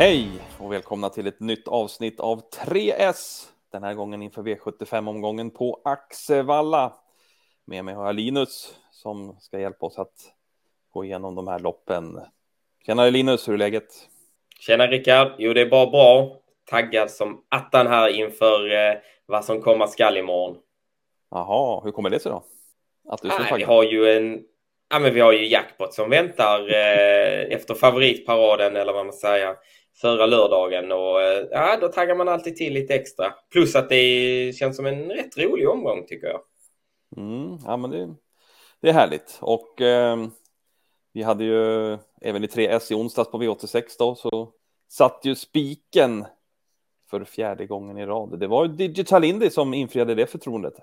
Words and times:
Hej 0.00 0.28
och 0.58 0.72
välkomna 0.72 1.08
till 1.08 1.26
ett 1.26 1.40
nytt 1.40 1.68
avsnitt 1.68 2.20
av 2.20 2.42
3S. 2.50 3.48
Den 3.72 3.82
här 3.82 3.94
gången 3.94 4.22
inför 4.22 4.42
V75-omgången 4.42 5.50
på 5.50 5.80
Axevalla. 5.84 6.92
Med 7.64 7.84
mig 7.84 7.94
har 7.94 8.06
jag 8.06 8.14
Linus 8.14 8.74
som 8.90 9.36
ska 9.40 9.60
hjälpa 9.60 9.86
oss 9.86 9.98
att 9.98 10.32
gå 10.90 11.04
igenom 11.04 11.34
de 11.34 11.48
här 11.48 11.58
loppen. 11.58 12.20
Tjenare 12.86 13.10
Linus, 13.10 13.48
hur 13.48 13.54
är 13.54 13.58
läget? 13.58 13.88
Tjena 14.60 14.86
Rickard! 14.86 15.32
Jo, 15.38 15.52
det 15.52 15.60
är 15.60 15.70
bara 15.70 15.90
bra. 15.90 16.36
Taggad 16.64 17.10
som 17.10 17.44
attan 17.48 17.86
här 17.86 18.08
inför 18.08 18.72
eh, 18.72 18.98
vad 19.26 19.44
som 19.44 19.62
komma 19.62 19.86
skall 19.86 20.16
imorgon. 20.16 20.56
Jaha, 21.30 21.80
hur 21.84 21.90
kommer 21.90 22.10
det 22.10 22.20
sig 22.20 22.32
då? 22.32 22.44
Att 23.08 23.22
du 23.22 23.28
är 23.28 23.32
så 23.32 23.38
taggad? 23.38 23.58
Vi 23.58 23.64
har 23.64 23.84
ju 23.84 24.16
en 24.16 24.44
Ja, 24.92 24.98
men 24.98 25.14
vi 25.14 25.20
har 25.20 25.32
ju 25.32 25.48
jackpot 25.48 25.94
som 25.94 26.10
väntar 26.10 26.60
eh, 26.60 27.54
efter 27.54 27.74
favoritparaden 27.74 28.76
eller 28.76 28.92
vad 28.92 29.06
man 29.06 29.12
säger 29.12 29.56
förra 30.00 30.26
lördagen 30.26 30.92
och 30.92 31.22
eh, 31.22 31.46
ja, 31.50 31.78
då 31.80 31.88
taggar 31.88 32.14
man 32.14 32.28
alltid 32.28 32.56
till 32.56 32.72
lite 32.72 32.94
extra. 32.94 33.34
Plus 33.52 33.76
att 33.76 33.88
det 33.88 34.56
känns 34.56 34.76
som 34.76 34.86
en 34.86 35.10
rätt 35.10 35.38
rolig 35.38 35.68
omgång 35.68 36.06
tycker 36.06 36.26
jag. 36.26 36.40
Mm, 37.16 37.58
ja, 37.64 37.76
men 37.76 37.90
det, 37.90 38.14
det 38.80 38.88
är 38.88 38.92
härligt 38.92 39.38
och 39.40 39.80
eh, 39.80 40.16
vi 41.12 41.22
hade 41.22 41.44
ju 41.44 41.92
även 42.20 42.44
i 42.44 42.46
3S 42.46 42.92
i 42.92 42.94
onsdags 42.94 43.30
på 43.30 43.42
V86 43.42 43.82
då 43.98 44.14
så 44.14 44.52
satt 44.88 45.20
ju 45.24 45.34
spiken 45.34 46.24
för 47.10 47.24
fjärde 47.24 47.66
gången 47.66 47.98
i 47.98 48.06
rad. 48.06 48.40
Det 48.40 48.46
var 48.46 48.64
ju 48.64 48.72
Digital 48.72 49.24
Indy 49.24 49.50
som 49.50 49.74
infriade 49.74 50.14
det 50.14 50.26
förtroendet. 50.26 50.74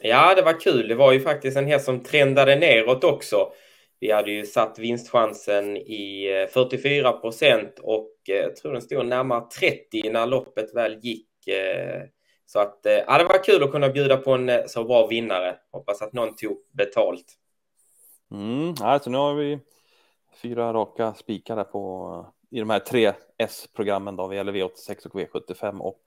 Ja, 0.00 0.34
det 0.34 0.42
var 0.42 0.60
kul. 0.60 0.88
Det 0.88 0.94
var 0.94 1.12
ju 1.12 1.20
faktiskt 1.20 1.56
en 1.56 1.66
häst 1.66 1.84
som 1.84 2.02
trendade 2.02 2.56
neråt 2.56 3.04
också. 3.04 3.52
Vi 4.00 4.12
hade 4.12 4.30
ju 4.30 4.46
satt 4.46 4.78
vinstchansen 4.78 5.76
i 5.76 6.30
eh, 6.42 6.52
44 6.52 7.12
procent 7.12 7.78
och 7.82 8.14
eh, 8.28 8.34
jag 8.36 8.56
tror 8.56 8.72
den 8.72 8.82
stod 8.82 9.06
närmare 9.06 9.44
30 9.60 10.10
när 10.10 10.26
loppet 10.26 10.74
väl 10.74 10.98
gick. 11.02 11.46
Eh. 11.48 12.02
Så 12.46 12.58
att 12.58 12.80
ja, 13.06 13.18
det 13.18 13.24
var 13.24 13.44
kul 13.44 13.62
att 13.62 13.72
kunna 13.72 13.88
bjuda 13.88 14.16
på 14.16 14.32
en 14.32 14.68
så 14.68 14.84
bra 14.84 15.06
vinnare. 15.06 15.56
Hoppas 15.72 16.02
att 16.02 16.12
någon 16.12 16.36
tog 16.36 16.58
betalt. 16.72 17.38
Mm, 18.30 18.74
alltså 18.80 19.10
nu 19.10 19.18
har 19.18 19.34
vi 19.34 19.58
fyra 20.42 20.72
raka 20.72 21.14
spikar 21.14 21.56
där 21.56 21.64
på 21.64 22.26
i 22.50 22.58
de 22.58 22.70
här 22.70 22.78
tre 22.78 23.12
S-programmen 23.38 24.16
då, 24.16 24.26
vad 24.26 24.36
gäller 24.36 24.52
V86 24.52 25.06
och 25.06 25.14
V75 25.14 25.78
och 25.78 26.00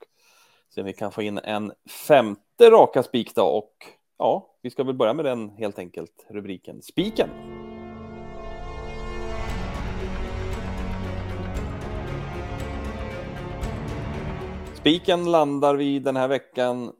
se 0.74 0.80
om 0.80 0.86
vi 0.86 0.92
kan 0.92 1.12
få 1.12 1.22
in 1.22 1.38
en 1.38 1.72
femte 2.08 2.70
raka 2.70 3.02
spik 3.02 3.34
då 3.34 3.42
och 3.42 3.74
ja, 4.18 4.56
vi 4.62 4.70
ska 4.70 4.84
väl 4.84 4.94
börja 4.94 5.14
med 5.14 5.24
den 5.24 5.50
helt 5.50 5.78
enkelt 5.78 6.26
rubriken 6.30 6.82
Spiken. 6.82 7.28
Spiken 14.82 15.30
landar 15.30 15.74
vi 15.74 15.98
den 15.98 16.16
här 16.16 16.28
veckan 16.28 16.92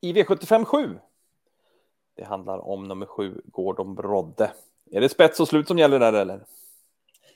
i 0.00 0.12
V75 0.12 0.64
7. 0.64 0.98
Det 2.16 2.24
handlar 2.24 2.58
om 2.58 2.88
nummer 2.88 3.06
7, 3.06 3.40
Gordon 3.44 3.94
Brodde. 3.94 4.50
Är 4.92 5.00
det 5.00 5.08
spets 5.08 5.40
och 5.40 5.48
slut 5.48 5.68
som 5.68 5.78
gäller 5.78 5.98
där 5.98 6.12
eller? 6.12 6.40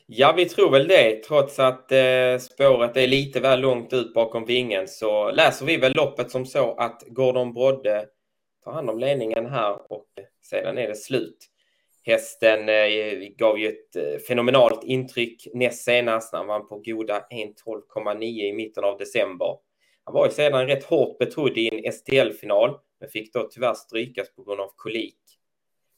Ja, 0.06 0.34
vi 0.36 0.48
tror 0.48 0.70
väl 0.70 0.88
det. 0.88 1.22
Trots 1.24 1.58
att 1.58 1.92
eh, 1.92 2.38
spåret 2.40 2.96
är 2.96 3.06
lite 3.06 3.40
väl 3.40 3.60
långt 3.60 3.92
ut 3.92 4.14
bakom 4.14 4.44
vingen 4.44 4.88
så 4.88 5.30
läser 5.30 5.66
vi 5.66 5.76
väl 5.76 5.92
loppet 5.92 6.30
som 6.30 6.46
så 6.46 6.74
att 6.74 7.02
Gordon 7.06 7.54
Brodde 7.54 8.06
tar 8.64 8.72
hand 8.72 8.90
om 8.90 8.98
ledningen 8.98 9.46
här 9.46 9.92
och 9.92 10.06
sedan 10.42 10.78
är 10.78 10.88
det 10.88 10.96
slut. 10.96 11.49
Hästen 12.10 12.68
eh, 12.68 13.28
gav 13.36 13.58
ju 13.58 13.68
ett 13.68 13.96
eh, 13.96 14.18
fenomenalt 14.28 14.84
intryck 14.84 15.46
näst 15.54 15.84
senast 15.84 16.32
när 16.32 16.38
han 16.38 16.48
vann 16.48 16.68
på 16.68 16.82
goda 16.84 17.26
1.12,9 17.30 18.22
i 18.22 18.52
mitten 18.52 18.84
av 18.84 18.98
december. 18.98 19.56
Han 20.04 20.14
var 20.14 20.26
ju 20.26 20.32
sedan 20.32 20.66
rätt 20.66 20.84
hårt 20.84 21.18
betrodd 21.18 21.58
i 21.58 21.68
en 21.68 21.92
STL-final 21.92 22.78
men 23.00 23.08
fick 23.08 23.32
då 23.32 23.48
tyvärr 23.50 23.74
strykas 23.74 24.34
på 24.34 24.42
grund 24.42 24.60
av 24.60 24.70
kolik. 24.76 25.18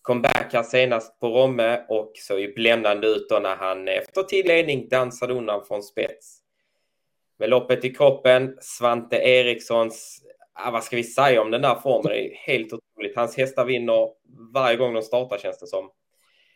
Comeback 0.03 0.53
här 0.53 0.62
senast 0.62 1.21
på 1.21 1.28
Romme 1.28 1.84
och 1.89 2.12
såg 2.15 2.41
ju 2.41 2.55
bländande 2.55 3.06
ut 3.06 3.28
då 3.28 3.39
när 3.39 3.56
han 3.56 3.89
eh, 3.89 3.95
efter 3.95 4.22
tillledning 4.22 4.89
dansade 4.89 5.34
undan 5.34 5.65
från 5.65 5.83
spets. 5.83 6.39
Med 7.39 7.51
loppet 7.51 7.84
i 7.84 7.95
kroppen, 7.95 8.56
Svante 8.61 9.17
Erikssons, 9.17 10.22
ja, 10.55 10.71
vad 10.71 10.84
ska 10.84 10.97
vi 10.97 11.05
säga 11.05 11.43
om 11.43 11.51
den 11.51 11.62
där 11.62 11.75
formen? 11.75 12.12
Det 12.12 12.27
är 12.27 12.34
helt 12.34 12.72
otroligt. 12.72 13.17
Hans 13.17 13.37
hästar 13.37 13.65
vinner 13.65 14.09
varje 14.55 14.77
gång 14.77 14.95
de 14.95 15.03
startar 15.03 15.39
känns 15.39 15.59
det 15.59 15.67
som. 15.67 15.91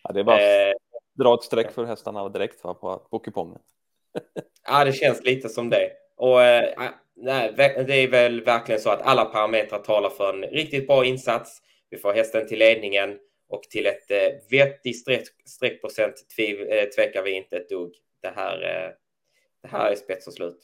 Ja, 0.09 0.13
det 0.15 0.21
är 0.21 0.25
bara 0.25 0.69
eh, 0.69 0.75
dra 1.19 1.35
ett 1.35 1.43
streck 1.43 1.73
för 1.73 1.85
hästarna 1.85 2.29
direkt 2.29 2.65
va, 2.65 2.75
på, 2.75 2.99
på 3.11 3.19
kupongen. 3.19 3.61
ja, 4.67 4.85
det 4.85 4.93
känns 4.93 5.25
lite 5.25 5.49
som 5.49 5.71
det. 5.71 5.91
Och 6.17 6.43
eh, 6.43 6.91
nej, 7.17 7.53
det 7.57 7.95
är 7.95 8.11
väl 8.11 8.45
verkligen 8.45 8.81
så 8.81 8.91
att 8.91 9.03
alla 9.03 9.25
parametrar 9.25 9.79
talar 9.79 10.11
för 10.11 10.35
en 10.35 10.43
riktigt 10.43 10.87
bra 10.87 11.05
insats. 11.05 11.63
Vi 11.91 11.99
får 11.99 12.13
hästen 12.13 12.49
till 12.49 12.59
ledningen 12.59 13.19
och 13.49 13.63
till 13.63 13.87
ett 13.87 14.11
eh, 14.11 14.49
vettig 14.51 14.97
streck, 14.97 15.25
streckprocent 15.45 16.15
tviv, 16.37 16.61
eh, 16.61 16.85
tvekar 16.85 17.23
vi 17.23 17.31
inte 17.31 17.57
ett 17.57 17.69
dugg. 17.69 17.93
Det 18.23 18.33
här, 18.37 18.63
eh, 18.63 18.91
det 19.63 19.69
här 19.69 19.91
är 19.91 19.97
spets 19.97 20.27
och 20.27 20.33
slut. 20.33 20.59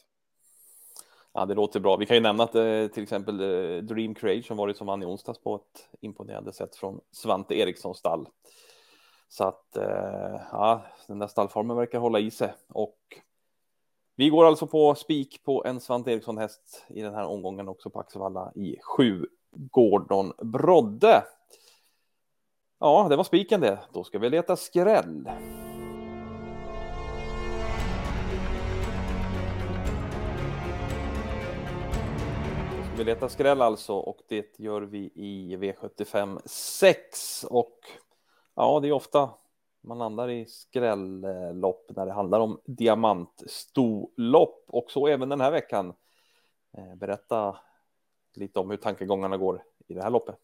Ja, 1.33 1.45
det 1.45 1.53
låter 1.53 1.79
bra. 1.79 1.97
Vi 1.97 2.05
kan 2.05 2.17
ju 2.17 2.21
nämna 2.21 2.43
att 2.43 2.55
eh, 2.55 2.87
till 2.87 3.03
exempel 3.03 3.39
eh, 3.39 3.83
Dream 3.83 4.15
Creation 4.15 4.57
var 4.57 4.67
det 4.67 4.73
som 4.73 4.87
vann 4.87 5.03
i 5.03 5.05
onsdags 5.05 5.39
på 5.39 5.55
ett 5.55 5.89
imponerande 6.01 6.53
sätt 6.53 6.75
från 6.75 7.01
Svante 7.11 7.55
Erikssons 7.55 7.97
stall. 7.97 8.27
Så 9.33 9.43
att 9.43 9.77
eh, 9.77 10.41
ja, 10.51 10.81
den 11.07 11.19
där 11.19 11.27
stallformen 11.27 11.77
verkar 11.77 11.99
hålla 11.99 12.19
i 12.19 12.31
sig 12.31 12.53
och 12.67 12.97
vi 14.15 14.29
går 14.29 14.45
alltså 14.45 14.67
på 14.67 14.95
spik 14.95 15.43
på 15.43 15.65
en 15.65 15.79
Svante 15.79 16.11
Eriksson 16.11 16.37
häst 16.37 16.85
i 16.87 17.01
den 17.01 17.13
här 17.13 17.25
omgången 17.25 17.67
också 17.67 17.89
på 17.89 17.99
Axevalla 17.99 18.51
i 18.55 18.77
sju 18.81 19.25
Gordon 19.51 20.33
Brodde. 20.37 21.23
Ja, 22.79 23.07
det 23.09 23.15
var 23.15 23.23
spiken 23.23 23.61
det. 23.61 23.79
Då 23.93 24.03
ska 24.03 24.19
vi 24.19 24.29
leta 24.29 24.55
skräll. 24.55 25.29
Ska 32.85 32.97
vi 32.97 33.03
leta 33.03 33.29
skräll 33.29 33.61
alltså 33.61 33.93
och 33.93 34.19
det 34.27 34.59
gör 34.59 34.81
vi 34.81 35.11
i 35.15 35.57
V75 35.57 36.41
6 36.45 37.43
och 37.43 37.79
ja, 38.55 38.79
det 38.79 38.87
är 38.87 38.91
ofta 38.91 39.29
man 39.83 39.97
landar 39.97 40.29
i 40.29 40.45
skrällopp 40.45 41.91
när 41.95 42.05
det 42.05 42.13
handlar 42.13 42.39
om 42.39 42.61
diamantstorlopp 42.65 44.63
och 44.67 44.91
så 44.91 45.07
även 45.07 45.29
den 45.29 45.41
här 45.41 45.51
veckan. 45.51 45.93
Eh, 46.77 46.95
berätta 46.95 47.57
lite 48.35 48.59
om 48.59 48.69
hur 48.69 48.77
tankegångarna 48.77 49.37
går 49.37 49.63
i 49.87 49.93
det 49.93 50.03
här 50.03 50.09
loppet. 50.09 50.35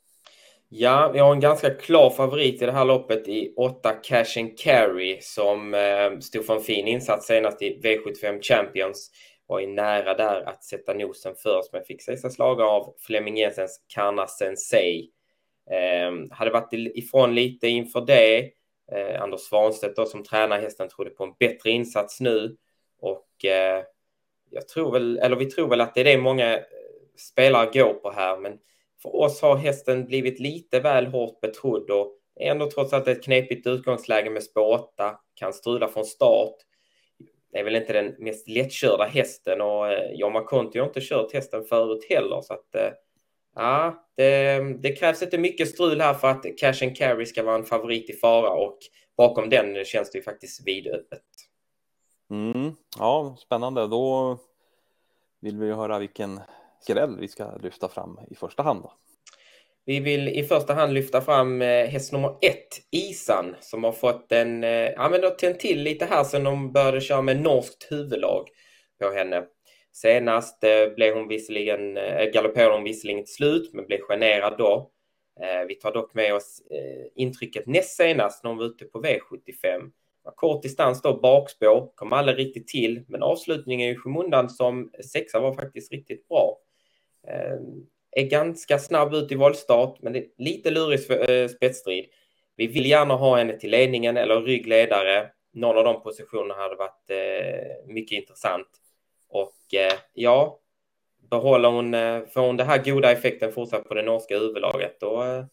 Ja, 0.69 1.09
vi 1.13 1.19
har 1.19 1.33
en 1.33 1.39
ganska 1.39 1.69
klar 1.69 2.09
favorit 2.09 2.61
i 2.61 2.65
det 2.65 2.71
här 2.71 2.85
loppet 2.85 3.27
i 3.27 3.53
8 3.57 3.93
Cash 4.03 4.39
and 4.39 4.59
Carry 4.59 5.17
som 5.21 5.73
eh, 5.73 6.19
stod 6.19 6.45
för 6.45 6.55
en 6.55 6.61
fin 6.61 6.87
insats 6.87 7.27
senast 7.27 7.61
i 7.61 7.79
V75 7.83 8.41
Champions. 8.41 9.11
Var 9.47 9.59
ju 9.59 9.67
nära 9.67 10.13
där 10.13 10.49
att 10.49 10.63
sätta 10.63 10.93
nosen 10.93 11.35
först 11.35 11.73
men 11.73 11.83
fick 11.83 12.01
sig 12.01 12.17
slag 12.17 12.61
av 12.61 12.95
Flemming 12.99 13.37
Jensens 13.37 13.81
Karna 13.93 14.27
Sensei. 14.27 15.11
Eh, 15.71 16.35
hade 16.37 16.51
varit 16.51 16.73
ifrån 16.73 17.35
lite 17.35 17.67
inför 17.67 18.01
det. 18.01 18.51
Eh, 18.91 19.21
Anders 19.21 19.39
Svanstedt 19.41 19.95
då 19.95 20.05
som 20.05 20.23
tränar 20.23 20.59
hästen 20.59 20.89
trodde 20.89 21.09
på 21.09 21.23
en 21.23 21.33
bättre 21.39 21.69
insats 21.69 22.19
nu 22.19 22.57
och 23.01 23.45
eh, 23.45 23.83
jag 24.49 24.67
tror 24.67 24.91
väl, 24.91 25.17
eller 25.17 25.35
vi 25.35 25.45
tror 25.45 25.69
väl 25.69 25.81
att 25.81 25.95
det 25.95 26.01
är 26.01 26.05
det 26.05 26.17
många 26.17 26.57
eh, 26.57 26.63
spelare 27.17 27.69
går 27.73 27.93
på 27.93 28.11
här 28.11 28.37
men 28.37 28.57
för 29.01 29.15
oss 29.15 29.41
har 29.41 29.55
hästen 29.55 30.05
blivit 30.05 30.39
lite 30.39 30.79
väl 30.79 31.05
hårt 31.05 31.41
betrodd 31.41 31.91
och 31.91 32.15
ändå 32.39 32.71
trots 32.71 32.93
allt 32.93 33.07
ett 33.07 33.23
knepigt 33.23 33.67
utgångsläge 33.67 34.29
med 34.29 34.43
spår 34.43 34.73
8, 34.73 35.15
kan 35.35 35.53
strula 35.53 35.87
från 35.87 36.05
start. 36.05 36.55
Det 37.51 37.59
är 37.59 37.63
väl 37.63 37.75
inte 37.75 37.93
den 37.93 38.15
mest 38.19 38.47
lättkörda 38.47 39.03
hästen 39.03 39.61
och 39.61 39.91
eh, 39.91 40.11
Jorma 40.11 40.43
Kontio 40.43 40.79
har 40.79 40.87
inte 40.87 41.01
kört 41.01 41.33
hästen 41.33 41.63
förut 41.63 42.05
heller 42.09 42.41
så 42.41 42.53
att 42.53 42.75
eh, 42.75 42.91
ja, 43.55 44.05
det, 44.17 44.59
det, 44.81 44.91
krävs 44.91 45.21
inte 45.21 45.37
mycket 45.37 45.69
strul 45.69 46.01
här 46.01 46.13
för 46.13 46.27
att 46.27 46.45
Cash 46.57 46.83
and 46.83 46.97
Carry 46.97 47.25
ska 47.25 47.43
vara 47.43 47.55
en 47.55 47.65
favorit 47.65 48.09
i 48.09 48.13
fara 48.13 48.49
och 48.49 48.77
bakom 49.17 49.49
den 49.49 49.85
känns 49.85 50.11
det 50.11 50.17
ju 50.17 50.23
faktiskt 50.23 50.67
vidöppet. 50.67 51.23
Mm, 52.31 52.75
ja, 52.99 53.35
spännande. 53.39 53.87
Då 53.87 54.37
vill 55.41 55.57
vi 55.57 55.71
höra 55.71 55.99
vilken 55.99 56.39
skräll 56.81 57.17
vi 57.19 57.27
ska 57.27 57.57
lyfta 57.57 57.89
fram 57.89 58.19
i 58.31 58.35
första 58.35 58.63
hand? 58.63 58.81
Då? 58.81 58.93
Vi 59.85 59.99
vill 59.99 60.27
i 60.27 60.43
första 60.43 60.73
hand 60.73 60.93
lyfta 60.93 61.21
fram 61.21 61.61
eh, 61.61 61.87
häst 61.87 62.11
nummer 62.13 62.29
ett, 62.41 62.67
Isan, 62.91 63.55
som 63.59 63.83
har 63.83 63.91
fått 63.91 64.31
en, 64.31 64.63
eh, 64.63 64.69
ja 64.69 65.09
men 65.09 65.21
tänt 65.37 65.59
till 65.59 65.83
lite 65.83 66.05
här 66.05 66.23
sedan 66.23 66.43
de 66.43 66.71
började 66.71 67.01
köra 67.01 67.21
med 67.21 67.41
norskt 67.41 67.91
huvudlag 67.91 68.47
på 69.01 69.09
henne. 69.09 69.43
Senast 69.91 70.63
eh, 70.63 70.93
blev 70.95 71.15
hon 71.15 71.27
visserligen, 71.27 71.97
eh, 71.97 72.25
galopperade 72.25 72.73
hon 72.73 72.83
visserligen 72.83 73.25
till 73.25 73.33
slut, 73.33 73.73
men 73.73 73.85
blev 73.85 73.99
generad 73.99 74.55
då. 74.57 74.91
Eh, 75.41 75.67
vi 75.67 75.75
tar 75.75 75.93
dock 75.93 76.13
med 76.13 76.33
oss 76.33 76.61
intrycket 77.15 77.67
näst 77.67 77.97
senast 77.97 78.43
när 78.43 78.51
hon 78.51 78.57
var 78.57 78.65
ute 78.65 78.85
på 78.85 79.01
V75. 79.01 79.91
Kort 80.35 80.63
distans 80.63 81.01
då, 81.01 81.19
bakspår, 81.19 81.91
kom 81.95 82.13
aldrig 82.13 82.37
riktigt 82.37 82.67
till, 82.67 83.03
men 83.07 83.23
avslutningen 83.23 83.89
i 83.89 83.95
skymundan 83.95 84.49
som 84.49 84.91
sexa 85.11 85.39
var 85.39 85.53
faktiskt 85.53 85.91
riktigt 85.91 86.27
bra. 86.27 86.57
Ehm, 87.27 87.85
är 88.11 88.29
ganska 88.29 88.79
snabb 88.79 89.13
ut 89.13 89.31
i 89.31 89.35
valstart, 89.35 90.01
men 90.01 90.13
det 90.13 90.19
är 90.19 90.25
lite 90.37 90.71
lurig 90.71 90.99
spetsstrid. 91.49 92.05
Vi 92.55 92.67
vill 92.67 92.85
gärna 92.85 93.13
ha 93.13 93.37
henne 93.37 93.59
till 93.59 93.71
ledningen 93.71 94.17
eller 94.17 94.41
ryggledare. 94.41 95.29
Någon 95.53 95.77
av 95.77 95.83
de 95.83 96.03
positionerna 96.03 96.53
hade 96.53 96.75
varit 96.75 97.11
mycket 97.87 98.17
intressant. 98.17 98.67
Och 99.29 99.73
eh, 99.73 99.99
ja, 100.13 100.59
behåller 101.29 101.69
hon, 101.69 101.93
eh, 101.93 102.25
får 102.25 102.41
hon 102.41 102.57
den 102.57 102.67
här 102.67 102.83
goda 102.83 103.11
effekten 103.11 103.51
fortsatt 103.51 103.87
på 103.87 103.93
det 103.93 104.03
norska 104.03 104.39
huvudlaget 104.39 104.99
då, 104.99 105.23
eh, 105.23 105.45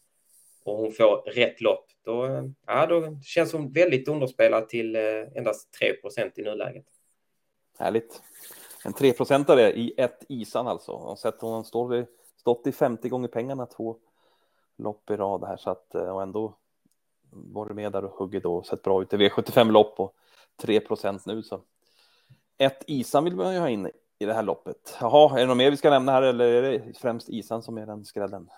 och 0.64 0.76
hon 0.76 0.92
får 0.92 1.16
rätt 1.16 1.60
lopp, 1.60 1.86
då, 2.04 2.24
eh, 2.24 2.44
ja, 2.66 2.86
då 2.86 3.18
känns 3.24 3.52
hon 3.52 3.72
väldigt 3.72 4.08
underspelad 4.08 4.68
till 4.68 4.96
eh, 4.96 5.02
endast 5.34 5.72
3 5.72 5.92
procent 5.92 6.38
i 6.38 6.42
nuläget. 6.42 6.86
Härligt. 7.78 8.22
En 8.84 8.92
3-procentare 8.92 9.72
i 9.72 9.94
ett 9.96 10.24
isan 10.28 10.68
alltså. 10.68 10.92
Hon 10.92 11.08
har 11.08 11.16
sett 11.16 11.40
hon 11.40 11.64
står 11.64 12.06
stått 12.36 12.66
i 12.66 12.72
50 12.72 13.08
gånger 13.08 13.28
pengarna 13.28 13.66
två 13.66 13.96
lopp 14.76 15.10
i 15.10 15.16
rad 15.16 15.44
här 15.44 15.56
så 15.56 15.70
att 15.70 15.94
eh, 15.94 16.14
och 16.14 16.22
ändå 16.22 16.54
varit 17.30 17.76
med 17.76 17.92
där 17.92 18.04
och 18.04 18.18
huggit 18.18 18.44
och 18.44 18.66
sett 18.66 18.82
bra 18.82 19.02
ut 19.02 19.12
i 19.12 19.16
V75 19.16 19.70
lopp 19.70 20.00
och 20.00 20.14
3 20.56 20.80
procent 20.80 21.26
nu 21.26 21.42
så. 21.42 21.60
Ett 22.58 22.84
isan 22.86 23.24
vill 23.24 23.36
man 23.36 23.54
ju 23.54 23.60
ha 23.60 23.68
in 23.68 23.90
i 24.18 24.24
det 24.24 24.34
här 24.34 24.42
loppet. 24.42 24.96
Jaha, 25.00 25.36
är 25.36 25.40
det 25.40 25.46
något 25.46 25.56
mer 25.56 25.70
vi 25.70 25.76
ska 25.76 25.90
nämna 25.90 26.12
här 26.12 26.22
eller 26.22 26.44
är 26.44 26.62
det 26.62 26.98
främst 27.00 27.28
Isan 27.28 27.62
som 27.62 27.78
är 27.78 27.86
den 27.86 28.04
skrällen? 28.04 28.48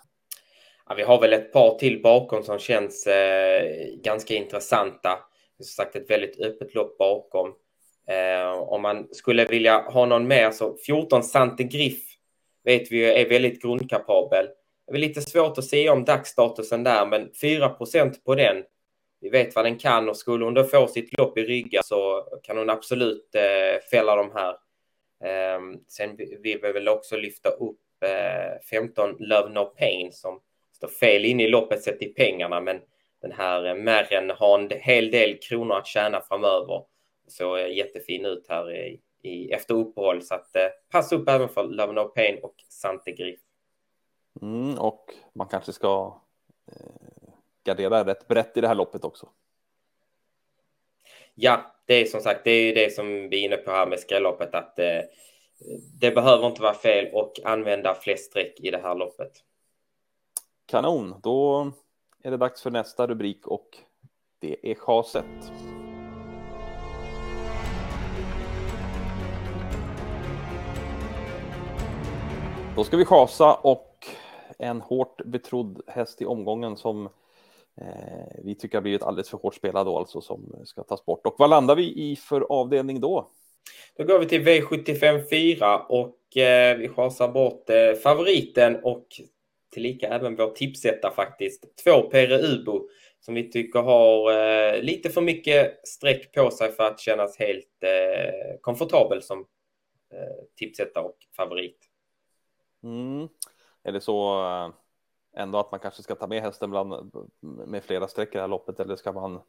Ja, 0.88 0.94
vi 0.94 1.02
har 1.02 1.20
väl 1.20 1.32
ett 1.32 1.52
par 1.52 1.78
till 1.78 2.02
bakom 2.02 2.42
som 2.42 2.58
känns 2.58 3.06
eh, 3.06 3.62
ganska 4.02 4.34
intressanta. 4.34 5.18
Som 5.56 5.64
sagt 5.64 5.96
ett 5.96 6.10
väldigt 6.10 6.40
öppet 6.40 6.74
lopp 6.74 6.98
bakom. 6.98 7.54
Eh, 8.08 8.52
om 8.52 8.82
man 8.82 9.08
skulle 9.12 9.44
vilja 9.44 9.80
ha 9.80 10.06
någon 10.06 10.28
mer 10.28 10.50
så 10.50 10.76
14 10.86 11.22
Sante 11.22 11.62
Griff 11.62 12.02
vet 12.64 12.92
vi 12.92 13.04
är 13.04 13.28
väldigt 13.28 13.62
grundkapabel. 13.62 14.46
Det 14.86 14.94
är 14.94 14.98
lite 14.98 15.20
svårt 15.20 15.58
att 15.58 15.64
se 15.64 15.90
om 15.90 16.04
dagsstatusen 16.04 16.84
där, 16.84 17.06
men 17.06 17.30
4% 17.42 18.24
på 18.24 18.34
den. 18.34 18.56
Vi 19.20 19.28
vet 19.28 19.54
vad 19.54 19.64
den 19.64 19.78
kan 19.78 20.08
och 20.08 20.16
skulle 20.16 20.44
hon 20.44 20.54
då 20.54 20.64
få 20.64 20.88
sitt 20.88 21.18
lopp 21.18 21.38
i 21.38 21.44
ryggen 21.44 21.82
så 21.84 22.28
kan 22.42 22.58
hon 22.58 22.70
absolut 22.70 23.34
eh, 23.34 23.82
fälla 23.90 24.16
de 24.16 24.32
här 24.34 24.56
Eh, 25.24 25.60
sen 25.88 26.16
vill 26.16 26.58
vi 26.62 26.72
väl 26.72 26.88
också 26.88 27.16
lyfta 27.16 27.48
upp 27.48 27.80
eh, 28.00 28.60
15 28.70 29.16
Love 29.18 29.48
No 29.48 29.64
Pain 29.64 30.12
som 30.12 30.40
står 30.72 30.88
fel 30.88 31.24
in 31.24 31.40
i 31.40 31.48
loppet 31.48 31.82
sett 31.82 32.02
i 32.02 32.06
pengarna, 32.06 32.60
men 32.60 32.80
den 33.20 33.32
här 33.32 33.66
eh, 33.66 33.74
märren 33.74 34.30
har 34.30 34.58
en 34.58 34.70
hel 34.70 35.10
del 35.10 35.38
kronor 35.38 35.76
att 35.76 35.86
tjäna 35.86 36.20
framöver. 36.20 36.84
Så 37.28 37.56
eh, 37.56 37.76
jättefin 37.76 38.24
ut 38.24 38.46
här 38.48 38.74
i, 38.76 39.00
i, 39.22 39.50
efter 39.50 39.74
uppehåll, 39.74 40.22
så 40.22 40.34
att 40.34 40.56
eh, 40.56 40.68
pass 40.90 41.12
upp 41.12 41.28
även 41.28 41.48
för 41.48 41.64
Love 41.64 41.92
No 41.92 42.04
Pain 42.04 42.38
och 42.42 42.54
Sante 42.68 43.12
Griff. 43.12 43.40
Mm, 44.42 44.78
och 44.78 45.04
man 45.34 45.48
kanske 45.48 45.72
ska 45.72 46.20
eh, 46.72 47.07
gardera 47.64 48.04
rätt 48.04 48.28
brett 48.28 48.56
i 48.56 48.60
det 48.60 48.68
här 48.68 48.74
loppet 48.74 49.04
också. 49.04 49.28
Ja, 51.34 51.74
det 51.86 51.94
är 51.94 52.04
som 52.04 52.20
sagt, 52.20 52.44
det 52.44 52.50
är 52.50 52.74
det 52.74 52.94
som 52.94 53.28
vi 53.28 53.40
är 53.40 53.44
inne 53.44 53.56
på 53.56 53.70
här 53.70 53.86
med 53.86 54.00
skrälloppet, 54.00 54.54
att 54.54 54.78
eh, 54.78 55.00
det 56.00 56.10
behöver 56.10 56.46
inte 56.46 56.62
vara 56.62 56.74
fel 56.74 57.14
och 57.14 57.32
använda 57.44 57.94
flest 57.94 58.30
streck 58.30 58.60
i 58.60 58.70
det 58.70 58.78
här 58.78 58.94
loppet. 58.94 59.32
Kanon, 60.66 61.20
då 61.22 61.72
är 62.22 62.30
det 62.30 62.36
dags 62.36 62.62
för 62.62 62.70
nästa 62.70 63.06
rubrik 63.06 63.46
och 63.46 63.78
det 64.38 64.70
är 64.70 64.74
chaset. 64.74 65.24
Då 72.76 72.84
ska 72.84 72.96
vi 72.96 73.04
chasa 73.04 73.54
och 73.54 74.06
en 74.58 74.80
hårt 74.80 75.22
betrodd 75.24 75.80
häst 75.86 76.22
i 76.22 76.26
omgången 76.26 76.76
som 76.76 77.08
Eh, 77.80 78.40
vi 78.44 78.54
tycker 78.54 78.78
har 78.78 78.82
blivit 78.82 79.02
alldeles 79.02 79.30
för 79.30 79.38
hårt 79.38 79.54
spelad 79.54 79.86
då 79.86 79.98
alltså 79.98 80.20
som 80.20 80.62
ska 80.64 80.82
tas 80.82 81.04
bort. 81.04 81.26
Och 81.26 81.34
vad 81.38 81.50
landar 81.50 81.76
vi 81.76 82.10
i 82.10 82.16
för 82.16 82.40
avdelning 82.40 83.00
då? 83.00 83.30
Då 83.96 84.04
går 84.04 84.18
vi 84.18 84.26
till 84.26 84.42
V75 84.42 85.28
4 85.30 85.78
och 85.78 86.36
eh, 86.36 86.76
vi 86.76 86.88
chasar 86.88 87.28
bort 87.28 87.70
eh, 87.70 87.92
favoriten 88.02 88.76
och 88.82 89.06
tillika 89.70 90.08
även 90.08 90.36
vår 90.36 90.50
tipsetta 90.50 91.10
faktiskt. 91.10 91.76
Två 91.84 92.02
Pere 92.02 92.38
Ubo 92.38 92.88
som 93.20 93.34
vi 93.34 93.50
tycker 93.50 93.80
har 93.80 94.32
eh, 94.32 94.82
lite 94.82 95.10
för 95.10 95.20
mycket 95.20 95.88
streck 95.88 96.34
på 96.34 96.50
sig 96.50 96.72
för 96.72 96.84
att 96.84 97.00
kännas 97.00 97.38
helt 97.38 97.82
eh, 97.82 98.60
komfortabel 98.60 99.22
som 99.22 99.38
eh, 100.12 100.44
tipsetta 100.56 101.00
och 101.00 101.16
favorit. 101.36 101.78
Mm. 102.82 103.28
Det 103.82 104.00
så 104.00 104.44
eh, 104.44 104.70
ändå 105.36 105.58
att 105.58 105.70
man 105.70 105.80
kanske 105.80 106.02
ska 106.02 106.14
ta 106.14 106.26
med 106.26 106.42
hästen 106.42 106.70
bland, 106.70 107.12
med 107.40 107.84
flera 107.84 108.08
streck 108.08 108.28
i 108.28 108.32
det 108.32 108.40
här 108.40 108.48
loppet 108.48 108.80
eller 108.80 108.96
ska 108.96 109.12
man 109.12 109.40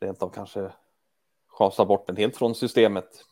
rent 0.00 0.22
av 0.22 0.30
kanske 0.30 0.70
chansa 1.48 1.84
bort 1.84 2.06
den 2.06 2.16
helt 2.16 2.36
från 2.36 2.54
systemet? 2.54 3.24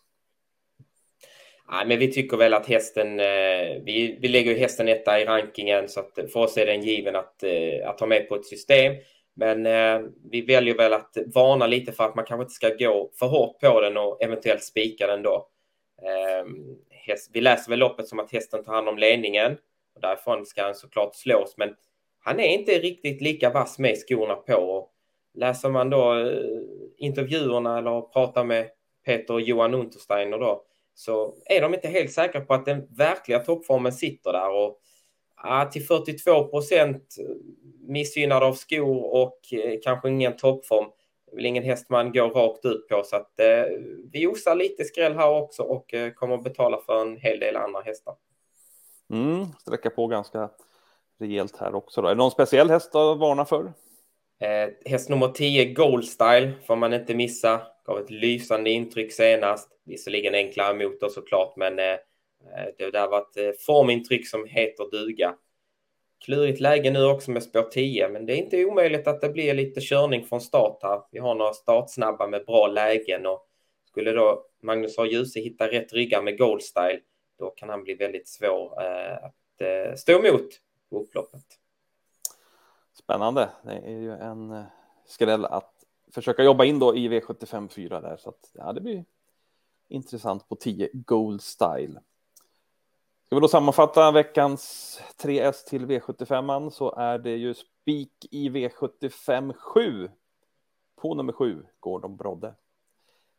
Nej, 1.71 1.87
men 1.87 1.99
vi 1.99 2.13
tycker 2.13 2.37
väl 2.37 2.55
att 2.55 2.67
hästen, 2.67 3.21
eh, 3.21 3.83
vi, 3.85 4.19
vi 4.21 4.29
lägger 4.29 4.59
hästen 4.59 4.89
etta 4.89 5.21
i 5.21 5.25
rankingen 5.25 5.89
så 5.89 6.01
att 6.01 6.33
för 6.33 6.41
oss 6.41 6.57
är 6.57 6.67
den 6.67 6.83
given 6.83 7.17
att, 7.17 7.43
eh, 7.43 7.89
att 7.89 7.99
ta 7.99 8.07
med 8.07 8.29
på 8.29 8.35
ett 8.37 8.47
system. 8.47 8.95
Men 9.35 9.67
eh, 9.67 10.09
vi 10.31 10.41
väljer 10.41 10.75
väl 10.75 10.93
att 10.93 11.17
varna 11.35 11.67
lite 11.67 11.93
för 11.93 12.05
att 12.05 12.15
man 12.15 12.25
kanske 12.25 12.43
inte 12.43 12.55
ska 12.55 12.69
gå 12.69 13.11
för 13.19 13.27
hårt 13.27 13.61
på 13.61 13.81
den 13.81 13.97
och 13.97 14.23
eventuellt 14.23 14.65
spika 14.65 15.07
den 15.07 15.23
då. 15.23 15.49
Eh, 16.03 16.47
häst, 16.91 17.31
vi 17.33 17.41
läser 17.41 17.71
väl 17.71 17.79
loppet 17.79 18.09
som 18.09 18.19
att 18.19 18.33
hästen 18.33 18.65
tar 18.65 18.75
hand 18.75 18.89
om 18.89 18.99
ledningen 18.99 19.59
och 19.97 20.03
därifrån 20.03 20.47
ska 20.47 20.63
han 20.63 20.75
såklart 20.75 21.15
slås, 21.15 21.55
men 21.57 21.75
han 22.19 22.41
är 22.41 22.49
inte 22.49 22.73
riktigt 22.73 23.21
lika 23.21 23.51
vass 23.51 23.79
med 23.79 23.97
skorna 23.99 24.35
på. 24.35 24.55
Och 24.55 24.93
läser 25.35 25.69
man 25.69 25.91
då 25.91 26.15
eh, 26.19 26.41
intervjuerna 26.97 27.79
eller 27.79 28.01
pratar 28.01 28.45
med 28.45 28.69
Peter 29.07 29.35
och 29.35 29.41
Johan 29.41 29.75
Untersteiner 29.75 30.39
då, 30.39 30.63
så 30.95 31.35
är 31.47 31.61
de 31.61 31.75
inte 31.75 31.89
helt 31.89 32.13
säkra 32.13 32.41
på 32.41 32.55
att 32.55 32.67
den 32.67 32.87
verkliga 32.97 33.39
toppformen 33.39 33.93
sitter 33.93 34.33
där. 34.33 34.51
Och 34.51 34.81
till 35.73 35.87
42 35.87 36.45
procent 36.45 37.17
eh, 37.21 37.37
missgynnad 37.89 38.43
av 38.43 38.53
skor 38.53 39.15
och 39.15 39.39
eh, 39.53 39.79
kanske 39.83 40.09
ingen 40.09 40.37
toppform. 40.37 40.87
Det 41.27 41.33
är 41.33 41.37
väl 41.37 41.47
ingen 41.47 41.65
häst 41.65 41.91
man 41.91 42.13
går 42.13 42.31
rakt 42.31 42.65
ut 42.65 42.89
på 42.89 43.03
så 43.05 43.17
att 43.17 43.41
eh, 43.41 43.65
vi 44.13 44.27
osar 44.27 44.55
lite 44.55 44.85
skräll 44.85 45.15
här 45.15 45.31
också 45.31 45.63
och 45.63 45.95
eh, 45.95 46.11
kommer 46.13 46.35
att 46.35 46.45
betala 46.45 46.79
för 46.87 47.03
en 47.03 47.17
hel 47.17 47.41
del 47.41 47.57
andra 47.57 47.81
hästar. 47.81 48.15
Mm, 49.11 49.47
sträcka 49.61 49.91
på 49.91 50.07
ganska 50.07 50.51
rejält 51.19 51.57
här 51.57 51.75
också. 51.75 52.03
Då. 52.03 52.09
Är 52.09 52.15
det 52.15 52.19
någon 52.19 52.31
speciell 52.31 52.71
häst 52.71 52.95
att 52.95 53.19
varna 53.19 53.45
för? 53.45 53.73
Eh, 54.41 54.69
häst 54.85 55.09
nummer 55.09 55.29
10, 55.29 55.65
Goldstyle, 55.65 56.53
får 56.67 56.77
man 56.77 56.93
inte 56.93 57.15
missa. 57.15 57.61
Gav 57.85 57.99
ett 57.99 58.11
lysande 58.11 58.71
intryck 58.71 59.13
senast. 59.13 59.69
Visserligen 59.85 60.35
enklare 60.35 60.75
motor 60.75 61.09
såklart, 61.09 61.57
men 61.57 61.79
eh, 61.79 61.85
eh 61.85 61.99
det 62.79 62.91
där 62.91 63.09
var 63.09 63.19
ett 63.19 63.37
eh, 63.37 63.61
formintryck 63.67 64.29
som 64.29 64.47
heter 64.47 64.91
duga. 64.91 65.35
Klurigt 66.25 66.61
läge 66.61 66.91
nu 66.91 67.05
också 67.05 67.31
med 67.31 67.43
spår 67.43 67.63
10, 67.63 68.09
men 68.09 68.27
det 68.27 68.33
är 68.33 68.37
inte 68.37 68.65
omöjligt 68.65 69.07
att 69.07 69.21
det 69.21 69.29
blir 69.29 69.55
lite 69.55 69.81
körning 69.81 70.25
från 70.25 70.41
start 70.41 70.79
här. 70.83 71.01
Vi 71.11 71.19
har 71.19 71.35
några 71.35 71.53
startsnabba 71.53 72.27
med 72.27 72.45
bra 72.45 72.67
lägen 72.67 73.27
och 73.27 73.47
skulle 73.89 74.13
då 74.13 74.47
Magnus 74.63 74.99
A. 74.99 75.07
Djuse 75.07 75.41
hitta 75.41 75.67
rätt 75.67 75.93
ryggar 75.93 76.23
med 76.23 76.39
Goldstyle, 76.39 77.01
då 77.39 77.51
kan 77.51 77.69
han 77.69 77.83
bli 77.83 77.95
väldigt 77.95 78.29
svår 78.29 78.83
eh, 78.83 79.25
att 79.25 79.61
eh, 79.61 79.95
stå 79.97 80.13
emot 80.13 80.49
på 80.91 81.01
upploppet. 81.01 81.45
Spännande. 82.93 83.51
Det 83.63 83.73
är 83.73 83.99
ju 83.99 84.13
en 84.13 84.51
eh, 84.51 84.65
skräll 85.07 85.45
att 85.45 85.73
försöka 86.13 86.43
jobba 86.43 86.65
in 86.65 86.79
då 86.79 86.97
i 86.97 87.09
V75 87.09 87.69
4 87.69 88.01
där 88.01 88.17
så 88.17 88.29
att 88.29 88.51
ja, 88.53 88.73
det 88.73 88.81
blir 88.81 89.05
intressant 89.89 90.49
på 90.49 90.57
10 90.57 90.91
Gold 90.93 91.43
Style. 91.43 92.01
Ska 93.27 93.37
vi 93.37 93.41
då 93.41 93.49
sammanfatta 93.49 94.11
veckans 94.11 95.01
3S 95.19 95.69
till 95.69 95.87
V75 95.87 96.71
så 96.71 96.95
är 96.95 97.19
det 97.19 97.37
ju 97.37 97.55
spik 97.55 98.27
i 98.31 98.49
V75 98.49 99.53
7. 99.53 100.11
På 100.97 101.15
nummer 101.15 101.33
7 101.33 101.67
Gordon 101.81 102.17
Brodde. 102.17 102.55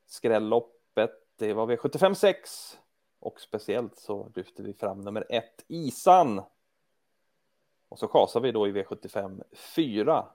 Skrälloppet, 0.06 1.12
det 1.36 1.54
var 1.54 1.68
V75 1.68 2.14
6 2.14 2.78
och 3.20 3.42
speciellt 3.42 3.98
så 3.98 4.32
lyfter 4.36 4.64
vi 4.64 4.74
fram 4.74 5.02
nummer 5.02 5.26
ett, 5.30 5.66
Isan 5.68 6.42
och 7.90 8.00
så 8.00 8.08
kasar 8.08 8.40
vi 8.40 8.52
då 8.52 8.68
i 8.68 8.72
V75 8.72 9.44
4. 9.76 10.26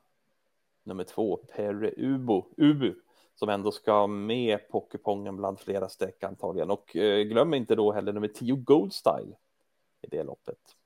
Nummer 0.84 1.04
två, 1.04 1.36
Perre 1.36 1.94
Ubo, 1.96 2.44
Ubu, 2.56 2.94
som 3.34 3.48
ändå 3.48 3.72
ska 3.72 4.06
med 4.06 4.68
på 4.68 4.80
kupongen 4.80 5.36
bland 5.36 5.60
flera 5.60 5.88
streck 5.88 6.24
antagligen. 6.24 6.70
Och 6.70 6.96
eh, 6.96 7.22
glöm 7.22 7.54
inte 7.54 7.74
då 7.74 7.92
heller 7.92 8.12
nummer 8.12 8.28
10 8.28 8.56
Goldstyle, 8.56 9.34
i 10.02 10.06
det 10.06 10.22
loppet. 10.22 10.76